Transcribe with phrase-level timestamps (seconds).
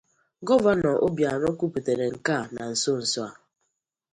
[0.47, 3.29] Gọvanọ Obianọ kwupụtara nke a na nsonso a